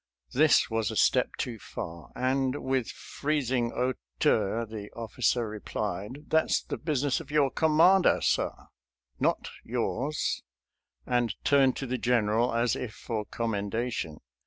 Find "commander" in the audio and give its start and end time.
7.51-8.19